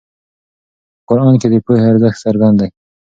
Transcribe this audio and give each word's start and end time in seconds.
په 0.95 1.01
قرآن 1.07 1.33
کې 1.41 1.47
د 1.49 1.55
پوهې 1.65 1.83
ارزښت 1.91 2.19
څرګند 2.25 2.55
دی. 2.61 2.69